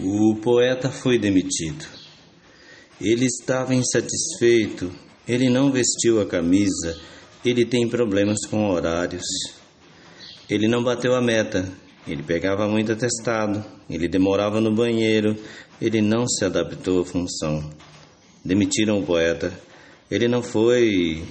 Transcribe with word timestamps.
O 0.00 0.36
poeta 0.36 0.90
foi 0.90 1.18
demitido. 1.18 1.84
Ele 3.00 3.26
estava 3.26 3.74
insatisfeito, 3.74 4.92
ele 5.26 5.48
não 5.48 5.72
vestiu 5.72 6.20
a 6.20 6.26
camisa, 6.26 7.00
ele 7.44 7.64
tem 7.64 7.88
problemas 7.88 8.46
com 8.46 8.70
horários. 8.70 9.24
Ele 10.48 10.68
não 10.68 10.84
bateu 10.84 11.14
a 11.14 11.20
meta, 11.20 11.72
ele 12.06 12.22
pegava 12.22 12.68
muito 12.68 12.92
atestado, 12.92 13.64
ele 13.88 14.08
demorava 14.08 14.60
no 14.60 14.74
banheiro, 14.74 15.36
ele 15.80 16.00
não 16.00 16.26
se 16.26 16.44
adaptou 16.44 17.02
à 17.02 17.04
função. 17.04 17.70
Demitiram 18.44 19.00
o 19.00 19.06
poeta. 19.06 19.52
Ele 20.10 20.28
não 20.28 20.42
foi 20.42 21.24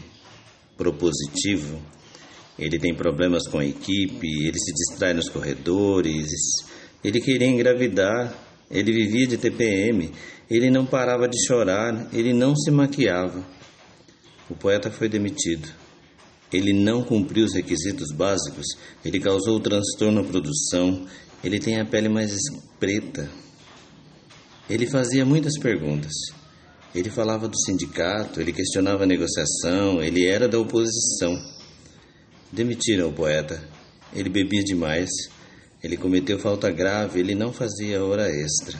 propositivo. 0.76 1.80
Ele 2.58 2.78
tem 2.78 2.94
problemas 2.94 3.48
com 3.48 3.60
a 3.60 3.66
equipe, 3.66 4.28
ele 4.28 4.58
se 4.60 4.74
distrai 4.74 5.14
nos 5.14 5.30
corredores, 5.30 6.30
ele 7.04 7.20
queria 7.20 7.48
engravidar, 7.48 8.34
ele 8.72 8.92
vivia 8.92 9.28
de 9.28 9.38
TPM, 9.38 10.12
ele 10.50 10.70
não 10.70 10.86
parava 10.86 11.28
de 11.28 11.38
chorar, 11.46 12.08
ele 12.14 12.34
não 12.34 12.56
se 12.56 12.72
maquiava. 12.72 13.46
O 14.50 14.56
poeta 14.56 14.90
foi 14.90 15.10
demitido. 15.10 15.68
Ele 16.52 16.72
não 16.72 17.04
cumpriu 17.04 17.46
os 17.46 17.54
requisitos 17.54 18.12
básicos, 18.16 18.66
ele 19.04 19.20
causou 19.20 19.60
transtorno 19.60 20.22
à 20.22 20.24
produção, 20.24 21.06
ele 21.44 21.60
tem 21.60 21.80
a 21.80 21.86
pele 21.86 22.08
mais 22.08 22.32
preta. 22.80 23.30
Ele 24.70 24.86
fazia 24.86 25.26
muitas 25.26 25.58
perguntas. 25.60 26.14
Ele 26.94 27.10
falava 27.10 27.48
do 27.48 27.60
sindicato, 27.60 28.40
ele 28.40 28.54
questionava 28.54 29.04
a 29.04 29.08
negociação, 29.08 30.02
ele 30.02 30.26
era 30.28 30.48
da 30.48 30.60
oposição. 30.60 31.36
Demitiram 32.52 33.10
o 33.10 33.14
poeta. 33.14 33.68
Ele 34.14 34.30
bebia 34.30 34.64
demais, 34.64 35.10
ele 35.84 35.98
cometeu 35.98 36.40
falta 36.40 36.72
grave, 36.72 37.20
ele 37.20 37.36
não 37.36 37.52
fazia 37.52 38.04
hora 38.04 38.30
extra. 38.30 38.80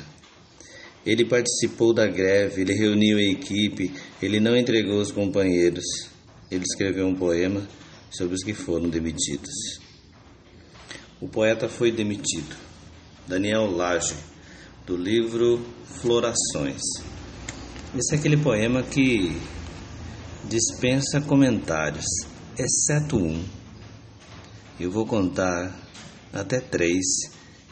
Ele 1.06 1.26
participou 1.26 1.94
da 1.94 2.08
greve, 2.08 2.62
ele 2.62 2.74
reuniu 2.74 3.18
a 3.18 3.22
equipe, 3.22 3.94
ele 4.22 4.40
não 4.40 4.56
entregou 4.56 5.02
os 5.02 5.12
companheiros. 5.12 5.84
Ele 6.50 6.64
escreveu 6.64 7.06
um 7.06 7.14
poema 7.14 7.68
sobre 8.10 8.36
os 8.36 8.44
que 8.44 8.54
foram 8.54 8.88
demitidos. 8.88 9.82
O 11.20 11.28
poeta 11.28 11.68
foi 11.68 11.92
demitido. 11.92 12.56
Daniel 13.28 13.70
Lage, 13.70 14.16
do 14.86 14.96
livro 14.96 15.66
Florações. 15.86 16.82
Esse 17.98 18.16
é 18.16 18.18
aquele 18.18 18.38
poema 18.38 18.82
que 18.82 19.36
dispensa 20.46 21.20
comentários, 21.20 22.06
exceto 22.58 23.18
um. 23.18 23.44
Eu 24.80 24.90
vou 24.90 25.06
contar 25.06 25.84
até 26.34 26.60
três, 26.60 27.06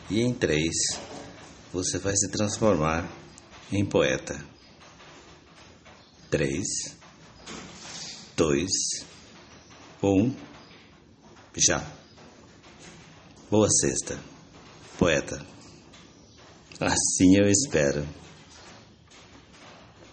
e 0.09 0.21
em 0.21 0.33
três 0.33 0.75
você 1.73 1.97
vai 1.97 2.15
se 2.15 2.29
transformar 2.29 3.09
em 3.71 3.83
poeta. 3.83 4.39
Três, 6.29 6.65
dois, 8.37 8.71
um, 10.03 10.33
já. 11.55 11.83
Boa 13.49 13.69
sexta, 13.69 14.17
poeta. 14.97 15.45
Assim 16.79 17.35
eu 17.37 17.49
espero. 17.49 18.07